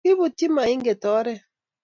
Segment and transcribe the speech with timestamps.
[0.05, 1.39] Kiibutch moinget oret